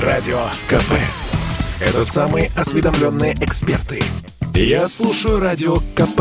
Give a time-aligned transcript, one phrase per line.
[0.00, 0.92] Радио КП.
[1.80, 4.02] Это самые осведомленные эксперты.
[4.54, 6.20] Я слушаю Радио КП.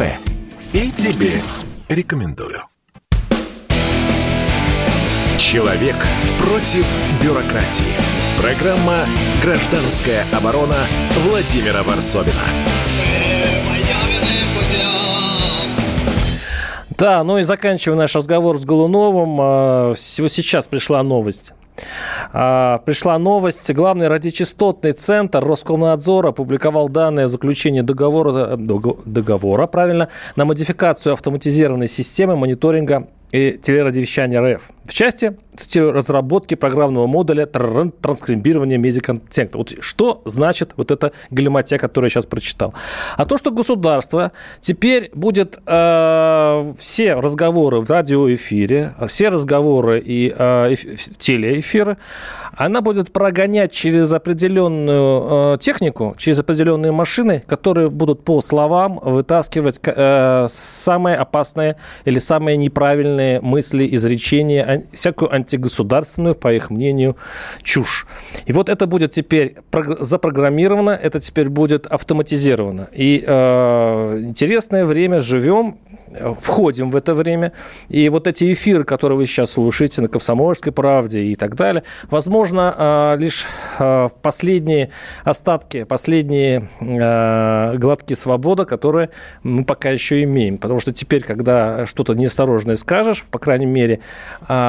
[0.72, 1.42] И тебе
[1.90, 2.62] рекомендую.
[5.38, 5.98] Человек
[6.40, 6.86] против
[7.22, 7.84] бюрократии.
[8.42, 9.00] Программа
[9.44, 10.88] «Гражданская оборона»
[11.28, 12.46] Владимира Варсовина.
[16.98, 21.52] Да, ну и заканчивая наш разговор с Голуновым, а, всего сейчас пришла новость.
[22.34, 23.72] А, пришла новость.
[23.74, 32.36] Главный радиочастотный центр Роскомнадзора опубликовал данные о заключении договора, договора правильно, на модификацию автоматизированной системы
[32.36, 34.70] мониторинга и телерадиовещания РФ.
[34.86, 39.58] В части, цитирую, разработки программного модуля транскрибирования медиаконтента.
[39.58, 42.76] Вот что значит вот эта галиматья, которую я сейчас прочитал?
[43.18, 44.32] А то, что государство
[44.62, 51.98] теперь будет э, все разговоры в радиоэфире, все разговоры и э, эф, телеэфиры,
[52.56, 59.80] она будет прогонять через определенную э, технику, через определенные машины, которые будут по словам вытаскивать
[59.84, 67.16] э, самые опасные или самые неправильные мысли, изречения, всякую антигосударственную, по их мнению,
[67.64, 68.08] чушь.
[68.46, 69.58] И вот это будет теперь
[70.00, 72.90] запрограммировано, это теперь будет автоматизировано.
[72.94, 75.78] И э, интересное время, живем,
[76.40, 77.52] входим в это время.
[77.90, 82.74] И вот эти эфиры, которые вы сейчас слушаете на «Комсомольской правде» и так далее, возможно,
[82.78, 83.46] э, лишь
[83.80, 84.90] э, последние
[85.24, 89.10] остатки, последние э, глотки свободы, которые
[89.44, 90.58] мы пока еще имеем.
[90.58, 94.00] Потому что теперь, когда что-то неосторожное скажешь, по крайней мере,
[94.48, 94.65] э,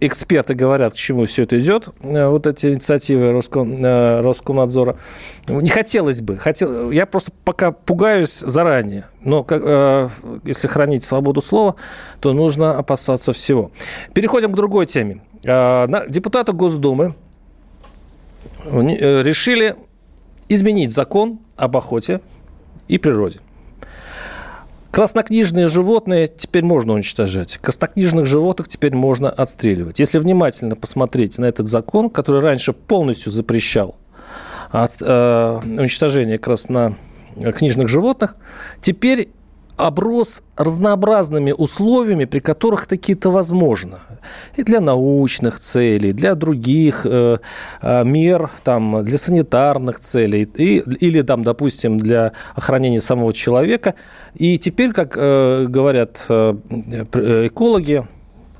[0.00, 4.96] эксперты говорят, к чему все это идет, э, вот эти инициативы э, Роскомнадзора.
[5.48, 6.36] Не хотелось бы.
[6.38, 9.06] Хотел, я просто пока пугаюсь заранее.
[9.22, 10.10] Но как,
[10.44, 11.76] если хранить свободу слова,
[12.20, 13.70] то нужно опасаться всего.
[14.14, 15.22] Переходим к другой теме.
[15.42, 17.14] Депутаты Госдумы
[18.64, 19.76] решили
[20.48, 22.20] изменить закон об охоте
[22.88, 23.40] и природе.
[24.98, 27.58] Краснокнижные животные теперь можно уничтожать.
[27.58, 30.00] Краснокнижных животных теперь можно отстреливать.
[30.00, 33.94] Если внимательно посмотреть на этот закон, который раньше полностью запрещал
[34.72, 38.34] от, э, уничтожение краснокнижных животных,
[38.80, 39.28] теперь
[39.78, 44.00] оброс разнообразными условиями, при которых такие-то возможно.
[44.56, 47.38] И для научных целей, для других э,
[47.80, 53.94] э, мер, там, для санитарных целей, и, или, там, допустим, для охранения самого человека.
[54.34, 56.54] И теперь, как э, говорят э,
[57.46, 58.04] экологи,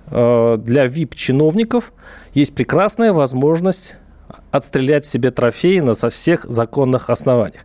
[0.06, 1.93] э, для VIP-чиновников
[2.33, 3.97] есть прекрасная возможность
[4.50, 7.62] отстрелять себе трофеи на со всех законных основаниях.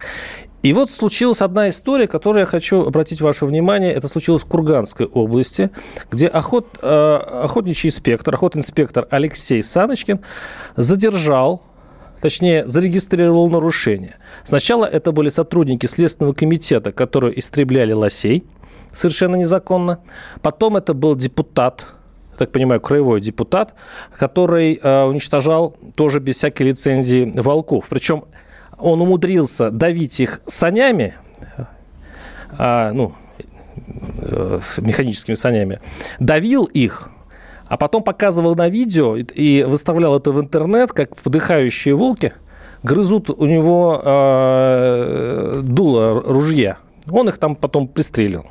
[0.64, 3.92] И вот случилась одна история, которую я хочу обратить ваше внимание.
[3.92, 5.70] Это случилось в Курганской области,
[6.10, 10.22] где охот, э, охотничий инспектор, охотинспектор Алексей Саночкин
[10.78, 11.64] задержал
[12.22, 14.16] точнее, зарегистрировал нарушение.
[14.46, 18.46] Сначала это были сотрудники Следственного комитета, которые истребляли лосей
[18.94, 20.00] совершенно незаконно.
[20.42, 21.86] Потом это был депутат,
[22.32, 23.74] я так понимаю, краевой депутат,
[24.18, 27.88] который э, уничтожал тоже без всякой лицензии волков.
[27.90, 28.24] Причем
[28.80, 31.16] он умудрился давить их санями,
[32.58, 33.14] а, ну,
[34.18, 35.80] э, механическими санями,
[36.20, 37.10] давил их,
[37.68, 42.34] а потом показывал на видео и выставлял это в интернет, как подыхающие волки
[42.84, 46.78] грызут у него э, дуло ружья.
[47.10, 48.46] Он их там потом пристрелил.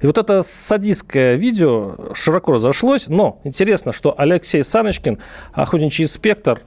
[0.00, 5.18] И вот это садистское видео широко разошлось, но интересно, что Алексей Саночкин,
[5.52, 6.60] охотничий инспектор,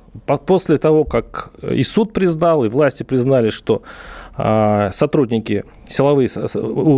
[0.46, 3.84] после того, как и суд признал, и власти признали, что
[4.36, 6.32] а, сотрудники силовых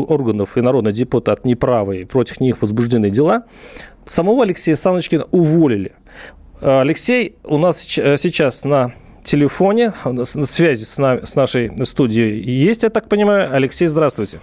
[0.10, 3.44] органов и народный депутат неправы, и против них возбуждены дела,
[4.06, 5.94] самого Алексея Саночкина уволили.
[6.62, 8.94] Алексей у нас сейчас на
[9.28, 13.54] телефоне, на связи с, на, с нашей студией есть, я так понимаю.
[13.54, 14.40] Алексей, здравствуйте.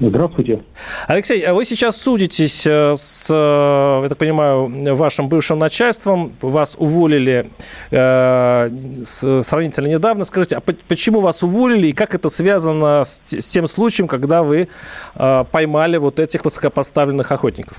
[0.00, 0.60] Здравствуйте.
[1.08, 6.32] Алексей, а вы сейчас судитесь э, с, э, я так понимаю, вашим бывшим начальством.
[6.40, 7.50] Вас уволили
[7.90, 8.70] э,
[9.04, 10.24] сравнительно недавно.
[10.24, 14.68] Скажите, а почему вас уволили и как это связано с, с тем случаем, когда вы
[15.16, 17.78] э, поймали вот этих высокопоставленных охотников?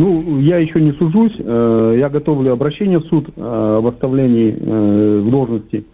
[0.00, 1.34] Ну, я еще не сужусь.
[1.38, 5.84] Э, я готовлю обращение в суд об оставлении в должности.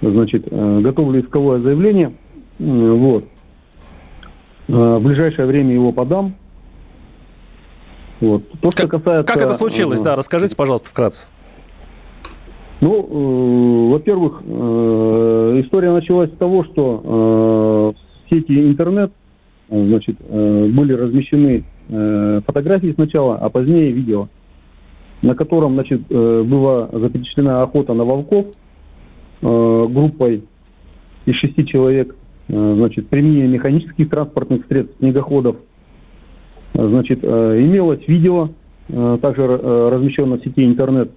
[0.00, 2.12] Значит, готовлю исковое заявление.
[2.58, 3.24] Вот.
[4.68, 6.34] Э, в ближайшее время его подам.
[8.20, 8.42] Вот.
[8.60, 9.32] То, что касается...
[9.32, 10.00] Как это случилось?
[10.00, 11.28] Э, да, расскажите, пожалуйста, вкратце.
[12.80, 19.12] Ну, э, во-первых, э, история началась с того, что э, в сети интернет
[19.68, 24.28] э, значит, э, были размещены э, фотографии сначала, а позднее видео.
[25.22, 28.46] на котором значит, э, была запечатлена охота на волков
[29.40, 30.42] э, группой
[31.26, 32.16] из шести человек,
[32.48, 35.56] значит, применение механических транспортных средств, снегоходов.
[36.74, 38.50] Значит, имелось видео,
[38.88, 41.12] также размещено в сети интернет,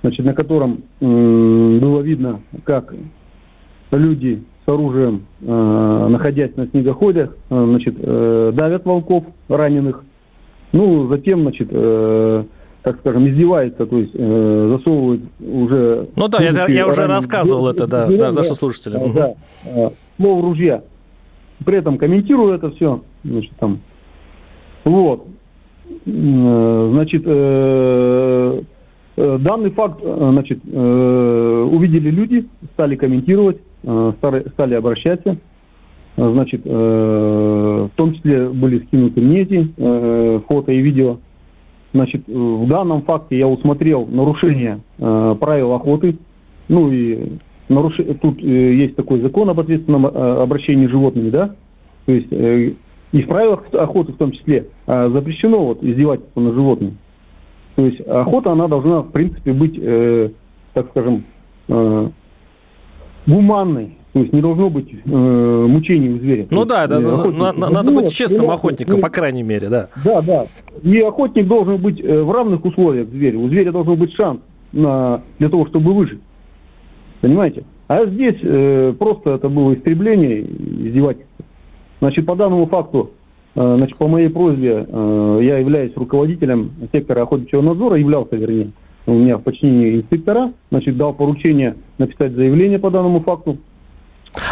[0.00, 2.94] значит, на котором было видно, как
[3.90, 10.04] люди с оружием, находясь на снегоходах, значит, давят волков раненых.
[10.72, 11.68] Ну, затем, значит,
[12.82, 16.08] так скажем, издевается, то есть э, засовывает уже...
[16.16, 19.12] Ну да, я, я уже рассказывал это, да, да, нашим слушателям.
[19.12, 20.82] Да, да, слово ружья.
[21.64, 23.80] При этом комментирую это все, значит, там,
[24.84, 25.26] вот.
[26.06, 28.62] Э, значит, э,
[29.16, 30.70] э, данный факт, значит, э,
[31.62, 35.36] увидели люди, стали комментировать, э, стали, стали обращаться,
[36.16, 41.18] значит, э, в том числе были скинуты мне эти э, фото и видео,
[41.94, 46.16] Значит, в данном факте я усмотрел нарушение э, правил охоты.
[46.68, 47.32] Ну и
[47.68, 47.96] наруш...
[48.20, 50.08] тут э, есть такой закон об ответственном э,
[50.42, 51.54] обращении с животными, да?
[52.06, 52.72] То есть э,
[53.12, 56.96] и в правилах охоты в том числе э, запрещено вот, издевательство над животными.
[57.76, 60.30] То есть охота, она должна, в принципе, быть, э,
[60.72, 61.24] так скажем,
[61.68, 62.08] э,
[63.26, 63.96] гуманной.
[64.12, 66.46] То есть не должно быть э, мучений у зверя.
[66.50, 69.88] Ну да, да, э, на, на, надо быть честным охотником, по крайней мере, да.
[70.04, 70.46] Да, да.
[70.82, 73.38] И охотник должен быть э, в равных условиях зверя.
[73.38, 74.40] У зверя должен быть шанс
[74.72, 76.20] на, для того, чтобы выжить.
[77.22, 77.64] Понимаете?
[77.88, 81.44] А здесь э, просто это было истребление, издевательство.
[82.00, 83.12] Значит, по данному факту,
[83.54, 88.72] э, значит, по моей просьбе, э, я являюсь руководителем сектора охотничьего надзора, являлся, вернее,
[89.06, 93.58] у меня в подчинении инспектора, значит, дал поручение написать заявление по данному факту.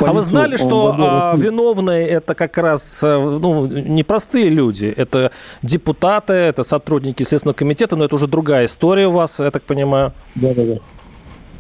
[0.00, 4.93] А вы знали, что а, виновные это как раз э, ну, непростые люди?
[4.94, 5.31] Это
[5.62, 10.12] депутаты, это сотрудники Следственного комитета, но это уже другая история у вас, я так понимаю.
[10.35, 10.79] Да, да, да.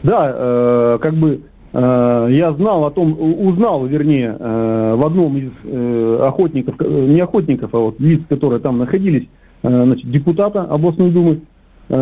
[0.02, 1.40] Да, э, как бы
[1.72, 7.20] э, я знал о том, узнал, вернее, э, в одном из э, охотников, э, не
[7.20, 9.28] охотников, а вот лиц, которые там находились,
[9.62, 11.40] э, значит, депутата областной думы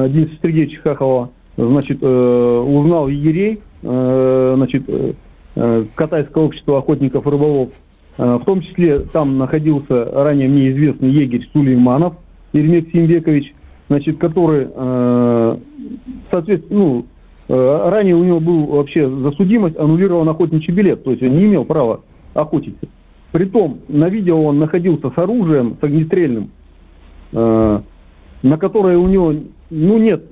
[0.09, 5.13] Дениса Сергеевича Хахова, значит, э, узнал егерей, э, значит, э,
[5.61, 7.71] Э, Катайское общество охотников и рыболов.
[8.17, 12.15] Э, в том числе там находился ранее мне известный егерь Сулейманов
[12.53, 13.53] Ермек Симбекович,
[13.89, 15.57] значит, который, э,
[16.31, 17.07] соответственно, ну,
[17.49, 22.03] ранее у него был вообще засудимость, аннулирован охотничий билет, то есть он не имел права
[22.35, 22.87] охотиться.
[23.33, 26.51] Притом на видео он находился с оружием, с огнестрельным,
[27.33, 27.83] на
[28.59, 29.33] которое у него
[29.71, 30.25] ну, нет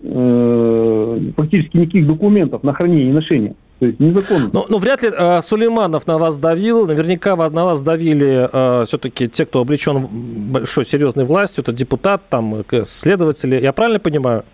[1.34, 3.54] практически никаких документов на хранение и ношение.
[3.78, 4.48] То есть незаконно.
[4.52, 6.86] Ну, ну вряд ли э, Сулейманов на вас давил.
[6.86, 10.06] Наверняка на вас давили э, все-таки те, кто облечен
[10.50, 11.62] большой серьезной властью.
[11.62, 13.60] Это депутат, там, э, следователи.
[13.60, 14.44] Я правильно понимаю?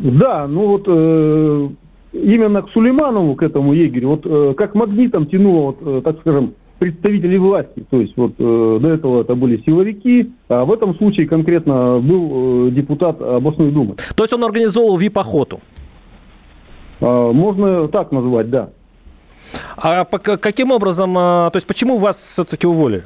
[0.00, 1.68] Да, ну вот э,
[2.12, 6.54] именно к Сулейманову, к этому егерю, вот э, как магнитом тянуло, вот, э, так скажем,
[6.80, 7.84] представителей власти.
[7.88, 12.68] То есть вот э, до этого это были силовики, а в этом случае конкретно был
[12.68, 13.94] э, депутат областной думы.
[14.16, 15.60] То есть он организовал вип-охоту?
[17.00, 18.70] А, можно так назвать, да.
[19.76, 23.04] А по, каким образом, а, то есть почему вас все-таки уволили?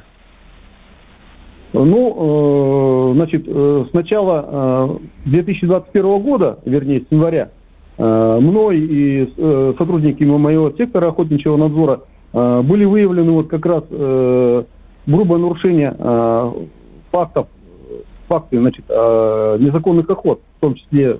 [1.73, 7.49] Ну, э, значит, э, с начала 2021 э, года, вернее, с января,
[7.97, 9.33] мной и
[9.77, 12.01] сотрудниками моего сектора охотничьего надзора
[12.35, 15.95] были выявлены вот как раз грубое нарушение
[17.11, 17.47] фактов,
[18.27, 21.17] факты, значит, незаконных охот, в том числе,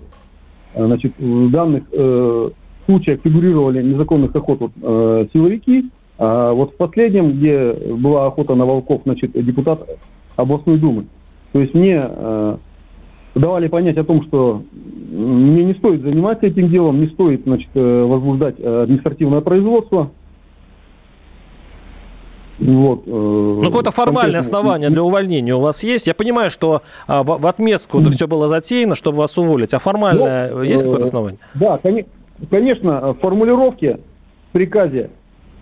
[0.76, 1.84] значит, данных
[2.86, 5.90] случаях фигурировали незаконных охот вот, э, силовики.
[6.18, 9.86] А вот в последнем, где была охота на волков, значит, депутат
[10.36, 11.06] областной думы.
[11.52, 12.58] То есть мне э,
[13.36, 14.64] давали понять о том, что
[15.12, 20.12] мне не стоит заниматься этим делом, не стоит значит, э, возбуждать э, административное производство.
[22.60, 26.08] Вот, э, ну, какое-то формальное основание для увольнения у вас есть?
[26.08, 29.80] Я понимаю, что а, в, в отместку это все было затеяно, чтобы вас уволить, а
[29.80, 31.40] формальное ну, есть какое-то основание?
[31.54, 32.12] Да, конечно.
[32.50, 34.00] Конечно, в формулировке
[34.50, 35.10] в приказе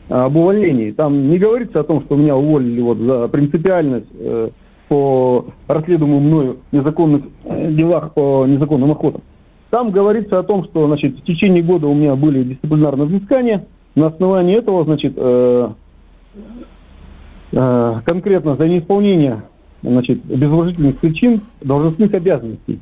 [0.10, 4.50] об увольнении там не говорится о том, что меня уволили вот за принципиальность э,
[4.90, 9.22] по расследуемым мною незаконных э, делах по незаконным охотам.
[9.70, 13.66] Там говорится о том, что значит, в течение года у меня были дисциплинарные взыскания.
[13.96, 15.70] На основании этого, значит, э,
[16.36, 16.40] э,
[17.54, 19.44] конкретно за неисполнение
[19.84, 22.80] значит, без уважительных причин должностных обязанностей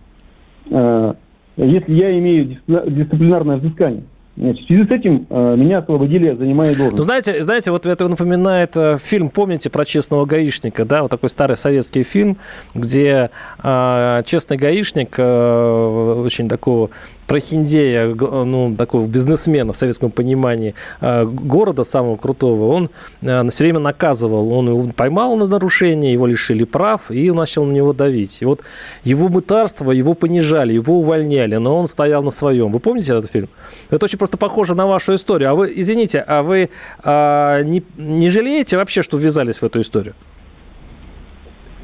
[0.69, 1.13] э,
[1.57, 4.03] если я имею дисциплинарное взыскание.
[4.37, 6.97] Значит, в связи с этим э, меня освободили от занимания должности.
[6.97, 11.29] Ну, знаете, знаете, вот это напоминает э, фильм, помните, про честного гаишника, да, вот такой
[11.29, 12.37] старый советский фильм,
[12.73, 13.29] где
[13.61, 16.91] э, честный гаишник, э, очень такого
[17.31, 22.89] прохиндея, ну, такого бизнесмена в советском понимании э, города самого крутого, он
[23.21, 27.71] э, все время наказывал, он его поймал на нарушение, его лишили прав и начал на
[27.71, 28.41] него давить.
[28.41, 28.59] И вот
[29.05, 32.73] его мытарство, его понижали, его увольняли, но он стоял на своем.
[32.73, 33.47] Вы помните этот фильм?
[33.89, 35.51] Это очень просто похоже на вашу историю.
[35.51, 36.69] А вы, извините, а вы
[37.01, 40.15] а, не, не жалеете вообще, что ввязались в эту историю?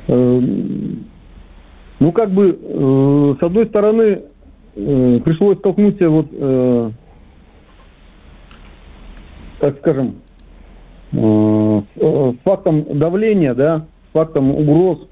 [0.08, 1.06] Эм,
[2.00, 4.24] ну, как бы, э, с одной стороны,
[4.78, 6.92] э, пришлось столкнуться вот, э,
[9.60, 10.16] так скажем,
[11.12, 15.08] с фактом давления, да, с фактом угроз.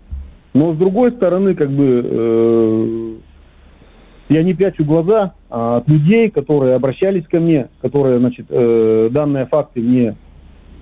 [0.53, 3.15] Но с другой стороны, как бы,
[4.29, 9.45] я не прячу глаза а, от людей, которые обращались ко мне, которые, значит, э, данные
[9.45, 10.15] факты мне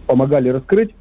[0.07, 0.91] помогали раскрыть.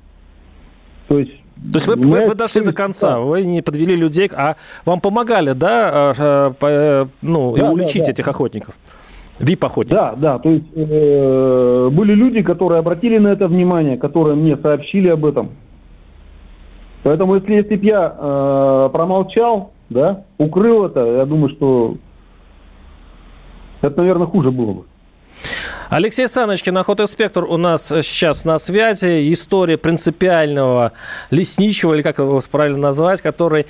[1.08, 4.56] То есть то есть вы, вы, вы дошли до конца, вы не подвели людей, а
[4.84, 8.10] вам помогали, да, а, э, ну, да, уличить да, да.
[8.12, 8.78] этих охотников?
[9.38, 9.98] ВИП-охотников?
[9.98, 15.08] Да, да, то есть э, были люди, которые обратили на это внимание, которые мне сообщили
[15.08, 15.50] об этом.
[17.02, 21.96] Поэтому если, если бы я э, промолчал, да, укрыл это, я думаю, что
[23.80, 24.84] это, наверное, хуже было бы.
[25.92, 29.30] Алексей Саночкин, охотинспектор у нас сейчас на связи.
[29.30, 30.92] История принципиального
[31.28, 33.66] лесничего, или как его правильно назвать, который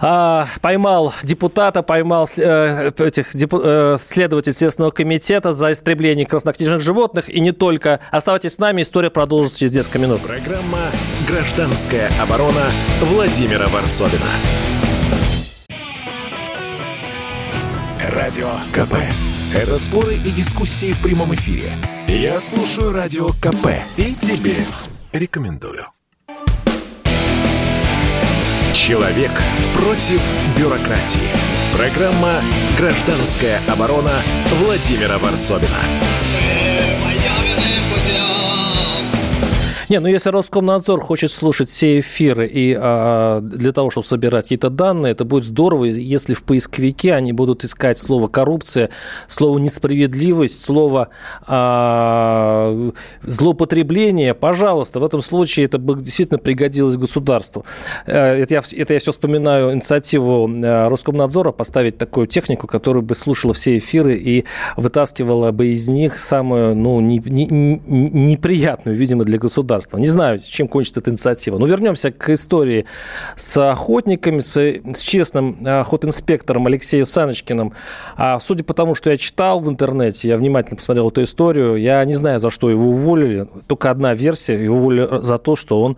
[0.00, 7.28] а, поймал депутата, поймал э, этих депу, э, Следственного комитета за истребление краснокнижных животных.
[7.28, 8.00] И не только.
[8.10, 10.22] Оставайтесь с нами, история продолжится через несколько минут.
[10.22, 10.90] Программа
[11.28, 12.70] «Гражданская оборона»
[13.02, 14.24] Владимира Варсовина.
[18.00, 18.94] Радио КП.
[19.54, 21.70] Это споры и дискуссии в прямом эфире.
[22.08, 24.56] Я слушаю Радио КП и тебе
[25.12, 25.86] рекомендую.
[28.74, 29.30] Человек
[29.72, 30.20] против
[30.58, 31.30] бюрократии.
[31.72, 32.40] Программа
[32.76, 34.20] «Гражданская оборона»
[34.58, 35.78] Владимира Варсовина.
[39.88, 44.70] Не, ну если Роскомнадзор хочет слушать все эфиры и а, для того, чтобы собирать какие-то
[44.70, 48.88] данные, это будет здорово, если в поисковике они будут искать слово коррупция,
[49.26, 51.08] слово несправедливость, слово
[51.46, 52.90] а,
[53.22, 54.34] злоупотребление.
[54.34, 57.66] Пожалуйста, в этом случае это бы действительно пригодилось государству.
[58.06, 63.14] Э, это я, это я все вспоминаю инициативу э, Роскомнадзора поставить такую технику, которая бы
[63.14, 64.44] слушала все эфиры и
[64.76, 69.98] вытаскивала бы из них самую ну, не, не, неприятную, видимо, для государства государства.
[69.98, 71.58] Не знаю, чем кончится эта инициатива.
[71.58, 72.86] Но вернемся к истории
[73.36, 77.72] с охотниками, с, с честным охотинспектором Алексеем Саночкиным.
[78.16, 82.04] А судя по тому, что я читал в интернете, я внимательно посмотрел эту историю, я
[82.04, 83.46] не знаю, за что его уволили.
[83.66, 84.62] Только одна версия.
[84.62, 85.96] Его уволили за то, что он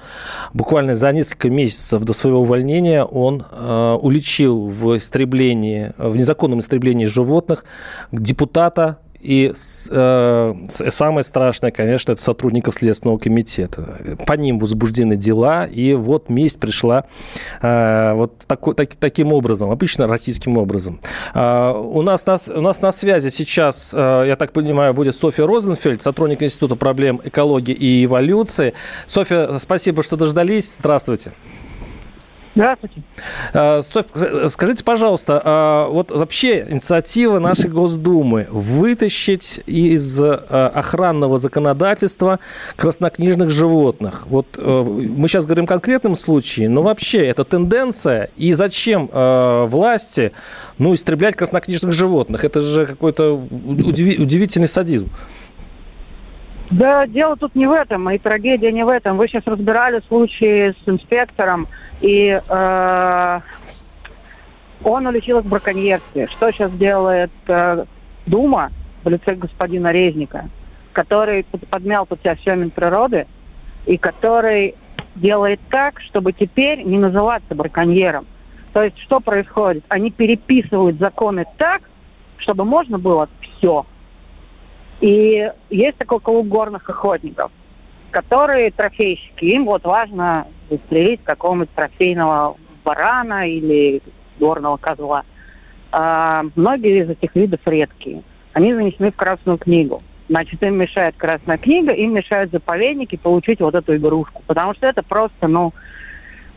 [0.53, 7.05] буквально за несколько месяцев до своего увольнения он э, уличил в истреблении, в незаконном истреблении
[7.05, 7.65] животных
[8.13, 13.99] депутата и э, самое страшное, конечно, это сотрудников Следственного комитета.
[14.25, 17.07] По ним возбуждены дела, и вот месть пришла
[17.61, 21.01] э, вот такой, так, таким образом, обычно российским образом.
[21.35, 25.45] Э, у, нас на, у нас на связи сейчас, э, я так понимаю, будет Софья
[25.45, 28.75] Розенфельд, сотрудник Института проблем экологии и эволюции.
[29.07, 30.79] Софья, спасибо, что дождались.
[30.79, 31.33] Здравствуйте.
[32.57, 33.03] Здравствуйте.
[33.53, 34.07] А, Софь,
[34.49, 42.41] скажите, пожалуйста, а, вот вообще инициатива нашей Госдумы вытащить из а, охранного законодательства
[42.77, 44.27] краснокнижных животных.
[44.29, 49.11] Вот мы сейчас говорим о конкретном случае, но вообще это тенденция, и зачем
[49.69, 50.33] власти
[50.79, 52.45] ну, истреблять краснокнижных животных?
[52.45, 55.11] Это же какой-то удивительный садизм.
[56.71, 59.17] Да, дело тут не в этом, и трагедия не в этом.
[59.17, 61.69] Вы сейчас разбирали случай с инспектором,
[62.01, 63.41] и э,
[64.83, 66.27] он их в браконьерстве.
[66.27, 67.85] Что сейчас делает э,
[68.27, 68.73] Дума
[69.05, 70.49] в лице господина Резника,
[70.93, 73.27] который подмял под себя все Минприроды,
[73.87, 74.75] и который
[75.15, 78.27] делает так, чтобы теперь не называться браконьером.
[78.73, 79.85] То есть что происходит?
[79.89, 81.83] Они переписывают законы так,
[82.37, 83.87] чтобы можно было все.
[85.01, 87.51] И есть такой клуб горных охотников,
[88.11, 89.45] которые трофейщики.
[89.45, 94.01] Им вот важно застрелить какого-нибудь трофейного барана или
[94.39, 95.25] горного козла.
[95.93, 98.23] А, многие из этих видов редкие.
[98.53, 100.03] Они занесены в Красную книгу.
[100.29, 104.43] Значит, им мешает Красная книга, им мешают заповедники получить вот эту игрушку.
[104.47, 105.73] Потому что это просто, ну,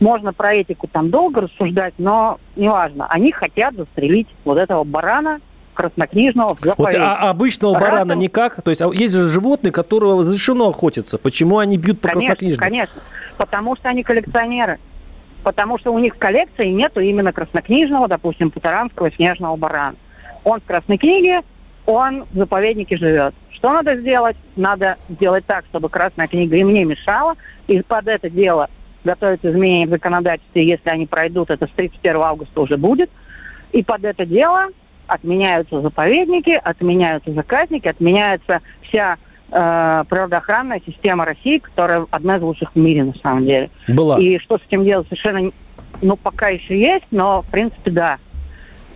[0.00, 3.06] можно про этику там долго рассуждать, но неважно.
[3.10, 5.40] Они хотят застрелить вот этого барана,
[5.80, 8.62] краснокнижного в вот, а обычного Раз барана никак?
[8.62, 11.18] То есть а есть же животные, которого разрешено охотиться.
[11.18, 12.70] Почему они бьют по конечно, краснокнижному?
[12.70, 13.02] Конечно,
[13.36, 14.78] потому что они коллекционеры.
[15.42, 19.96] Потому что у них в коллекции нету именно краснокнижного, допустим, путаранского снежного барана.
[20.44, 21.40] Он в Красной книге,
[21.86, 23.34] он в заповеднике живет.
[23.50, 24.36] Что надо сделать?
[24.56, 27.36] Надо сделать так, чтобы Красная книга им не мешала,
[27.68, 28.68] и под это дело
[29.02, 33.10] готовятся изменения в законодательстве, если они пройдут, это с 31 августа уже будет.
[33.72, 34.68] И под это дело
[35.10, 39.16] отменяются заповедники, отменяются заказники, отменяется вся
[39.50, 43.70] э, природоохранная система России, которая одна из лучших в мире на самом деле.
[43.88, 44.18] Была.
[44.20, 45.50] И что с этим делать совершенно,
[46.00, 48.18] ну, пока еще есть, но, в принципе, да.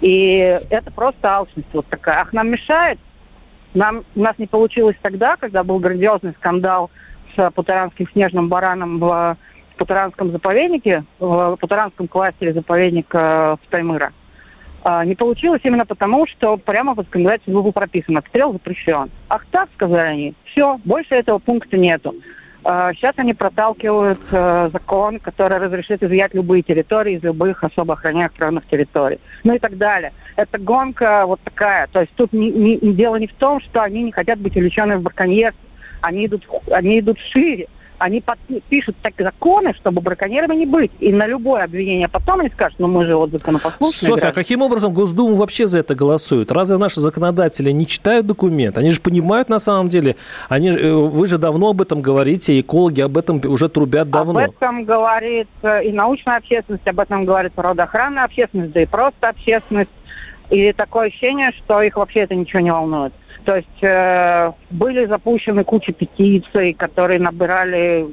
[0.00, 2.21] И это просто алчность вот такая.
[2.21, 2.99] Ах, нам мешает?
[3.75, 6.90] Нам, у нас не получилось тогда, когда был грандиозный скандал
[7.35, 9.37] с путаранским снежным бараном в
[9.76, 14.12] Путаранском заповеднике, в Путаранском кластере заповедника в Таймыра.
[14.86, 19.10] А, не получилось именно потому, что прямо в законодательстве был прописан, отстрел запрещен.
[19.30, 22.14] Ах так, сказали они, все, больше этого пункта нету.
[22.62, 28.32] Сейчас а, они проталкивают э, закон, который разрешит изъять любые территории из любых особо охраняемых
[28.32, 29.18] природных территорий.
[29.42, 30.12] Ну и так далее.
[30.36, 31.88] Это гонка вот такая.
[31.88, 34.96] То есть тут не, не, дело не в том, что они не хотят быть увлечены
[34.96, 35.68] в браконьерстве.
[36.00, 38.22] Они идут, они идут шире они
[38.68, 40.90] пишут так законы, чтобы браконьерами не быть.
[41.00, 44.10] И на любое обвинение потом они скажут, ну мы же вот законопослушные.
[44.10, 46.52] Софья, а каким образом Госдума вообще за это голосует?
[46.52, 48.78] Разве наши законодатели не читают документ?
[48.78, 50.16] Они же понимают на самом деле,
[50.48, 54.40] они, э, вы же давно об этом говорите, экологи об этом уже трубят давно.
[54.40, 59.28] Об этом говорит э, и научная общественность, об этом говорит природоохранная общественность, да и просто
[59.28, 59.90] общественность.
[60.50, 63.12] И такое ощущение, что их вообще это ничего не волнует.
[63.44, 68.06] То есть э, были запущены куча петиций, которые набирали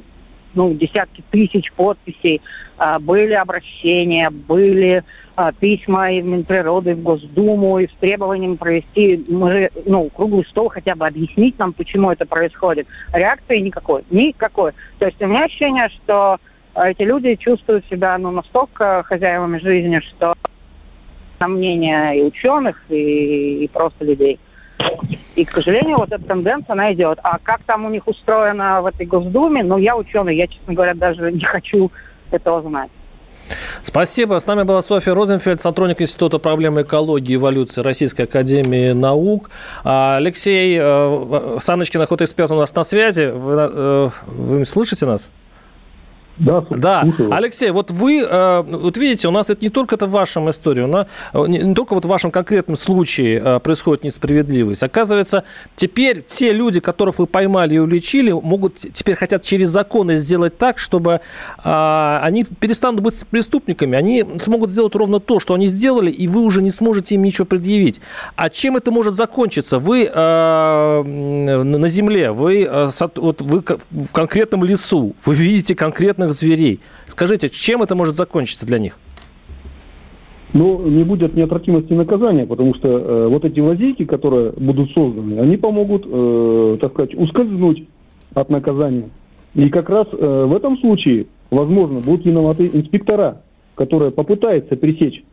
[0.53, 2.41] ну, десятки тысяч подписей,
[2.77, 5.03] э, были обращения, были
[5.37, 10.45] э, письма и в Минприроды, и в Госдуму, и с требованием провести мы, ну, круглый
[10.49, 12.87] стол, хотя бы объяснить нам, почему это происходит.
[13.13, 14.73] Реакции никакой, никакой.
[14.99, 16.39] То есть у меня ощущение, что
[16.75, 20.33] эти люди чувствуют себя ну, настолько хозяевами жизни, что
[21.39, 24.37] на и ученых, и, и просто людей–
[25.35, 27.19] и, к сожалению, вот эта тенденция, она идет.
[27.23, 30.93] А как там у них устроено в этой Госдуме, ну, я ученый, я, честно говоря,
[30.93, 31.91] даже не хочу
[32.31, 32.89] этого знать.
[33.81, 34.39] Спасибо.
[34.39, 39.49] С нами была Софья Роденфельд, сотрудник Института проблемы экологии и эволюции Российской Академии Наук.
[39.83, 43.31] А, Алексей э, Саночкин, охота-эксперт у нас на связи.
[43.31, 45.31] Вы, э, вы слышите нас?
[46.41, 47.05] Да, да.
[47.29, 50.81] Алексей, вот вы, э, вот видите, у нас это не только это в вашем истории,
[50.81, 54.81] но э, не только вот в вашем конкретном случае э, происходит несправедливость.
[54.81, 55.43] Оказывается,
[55.75, 60.79] теперь те люди, которых вы поймали и уличили, могут теперь хотят через законы сделать так,
[60.79, 61.21] чтобы
[61.63, 66.61] они перестанут быть преступниками, они смогут сделать ровно то, что они сделали, и вы уже
[66.61, 68.01] не сможете им ничего предъявить.
[68.35, 69.79] А чем это может закончиться?
[69.79, 71.03] Вы на
[71.87, 76.79] земле, вы, вот вы в конкретном лесу, вы видите конкретных разных зверей.
[77.07, 78.97] Скажите, чем это может закончиться для них?
[80.53, 85.55] Ну, не будет неотвратимости наказания, потому что э, вот эти лазейки, которые будут созданы, они
[85.55, 87.85] помогут, э, так сказать, ускользнуть
[88.33, 89.09] от наказания.
[89.55, 93.41] И как раз э, в этом случае, возможно, будут виноваты инспектора,
[93.75, 95.23] которые попытаются пресечь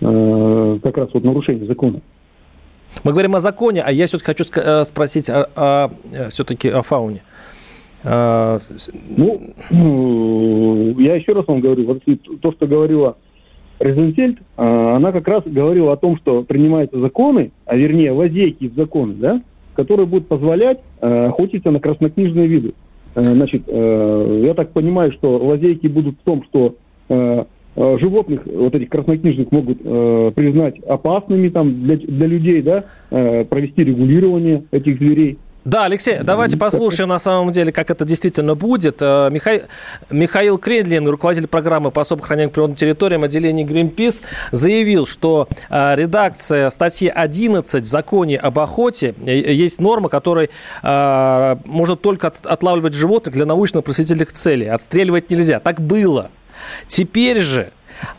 [0.00, 2.00] э, как раз вот нарушение закона.
[3.04, 6.82] Мы говорим о законе, а я все-таки хочу э, спросить о, о, э, все-таки о
[6.82, 7.22] фауне.
[8.04, 8.58] А,
[9.16, 9.40] ну,
[10.98, 12.02] я еще раз вам говорю, вот
[12.40, 13.16] то, что говорила
[13.80, 18.74] Резенфельд, а, она как раз говорила о том, что принимаются законы, а вернее лазейки в
[18.74, 19.42] законы, да,
[19.74, 22.74] которые будут позволять а, охотиться на краснокнижные виды.
[23.14, 26.76] Значит, я так понимаю, что лазейки будут в том, что
[27.76, 29.78] животных, вот этих краснокнижных, могут
[30.34, 35.38] признать опасными там, для, для людей, да, провести регулирование этих зверей.
[35.64, 38.98] Да, Алексей, давайте послушаем на самом деле, как это действительно будет.
[39.00, 39.62] Э, Михаил,
[40.08, 46.70] Михаил Кредлин, руководитель программы по особо охранению природным территориям отделения Greenpeace, заявил, что э, редакция
[46.70, 50.50] статьи 11 в законе об охоте э, есть норма, которой
[50.82, 54.66] можно только отлавливать животных для научно-просветительных целей.
[54.66, 55.60] Отстреливать нельзя.
[55.60, 56.30] Так было.
[56.86, 57.72] Теперь же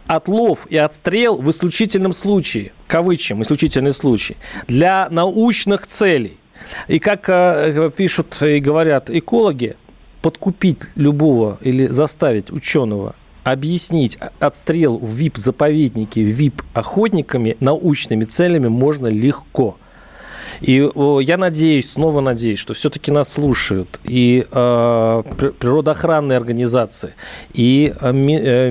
[0.07, 6.38] отлов и отстрел в исключительном случае, кавычем, исключительный случай, для научных целей.
[6.87, 9.75] И как э, пишут и говорят экологи,
[10.21, 19.77] подкупить любого или заставить ученого объяснить отстрел в ВИП-заповеднике, ВИП-охотниками научными целями можно легко.
[20.61, 20.89] И
[21.21, 25.23] я надеюсь, снова надеюсь, что все-таки нас слушают и э,
[25.59, 27.13] природоохранные организации,
[27.53, 28.69] и э, э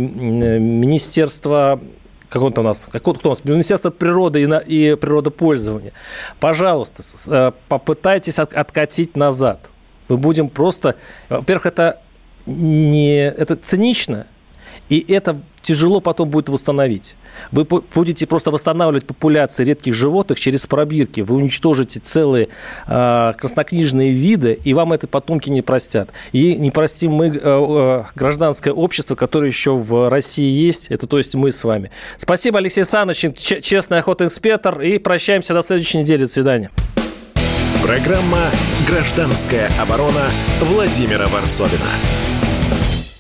[0.59, 1.81] Министерство
[2.29, 5.93] как он у нас, как он, кто у нас, Министерство природы и, на, и природопользования,
[6.41, 9.61] пожалуйста, э, попытайтесь от, откатить назад.
[10.09, 10.97] Мы будем просто,
[11.29, 12.01] во-первых, это
[12.47, 14.27] не, это цинично,
[14.89, 17.15] и это тяжело потом будет восстановить.
[17.53, 21.21] Вы будете просто восстанавливать популяции редких животных через пробирки.
[21.21, 22.49] Вы уничтожите целые
[22.87, 26.09] э, краснокнижные виды, и вам это потомки не простят.
[26.33, 30.87] И не простим мы э, э, гражданское общество, которое еще в России есть.
[30.89, 31.91] Это то есть мы с вами.
[32.17, 34.81] Спасибо, Алексей Саныч, честный охотинспектор.
[34.81, 36.23] И прощаемся до следующей недели.
[36.23, 36.71] До свидания.
[37.83, 38.51] Программа
[38.89, 40.31] «Гражданская оборона»
[40.63, 42.38] Владимира Варсовина.